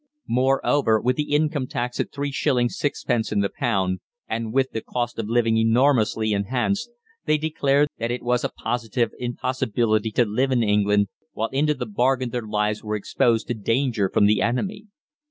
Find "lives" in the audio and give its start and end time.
12.47-12.83